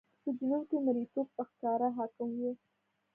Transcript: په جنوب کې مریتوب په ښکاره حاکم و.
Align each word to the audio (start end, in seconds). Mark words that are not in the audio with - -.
په 0.21 0.29
جنوب 0.37 0.63
کې 0.69 0.77
مریتوب 0.85 1.27
په 1.35 1.43
ښکاره 1.49 1.89
حاکم 1.97 2.29
و. 2.41 2.43